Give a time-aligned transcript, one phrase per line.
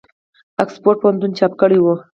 [0.61, 1.93] آکسفورډ پوهنتون چاپ کړی وو.